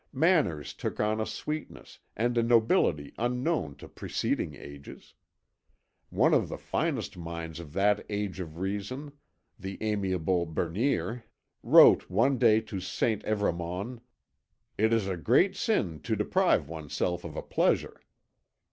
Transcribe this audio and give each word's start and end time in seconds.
Manners 0.11 0.73
took 0.73 0.99
on 0.99 1.21
a 1.21 1.27
sweetness 1.27 1.99
and 2.17 2.35
a 2.35 2.41
nobility 2.41 3.13
unknown 3.19 3.75
to 3.75 3.87
preceding 3.87 4.55
ages. 4.55 5.13
One 6.09 6.33
of 6.33 6.49
the 6.49 6.57
finest 6.57 7.17
minds 7.17 7.59
of 7.59 7.73
that 7.73 8.03
age 8.09 8.39
of 8.39 8.57
reason, 8.57 9.11
the 9.59 9.77
amiable 9.79 10.47
Bernier, 10.47 11.25
wrote 11.61 12.09
one 12.09 12.39
day 12.39 12.61
to 12.61 12.79
St. 12.79 13.21
Evremond: 13.25 13.99
'It 14.75 14.91
is 14.91 15.05
a 15.07 15.17
great 15.17 15.55
sin 15.55 15.99
to 15.99 16.15
deprive 16.15 16.67
oneself 16.67 17.23
of 17.23 17.35
a 17.35 17.43
pleasure.' 17.43 18.01